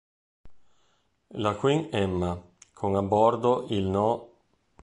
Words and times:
La 1.43 1.53
"Queen 1.59 1.83
Emma", 2.01 2.31
con 2.73 2.95
a 2.95 3.03
bordo 3.03 3.67
il 3.69 3.83
No. 3.83 4.09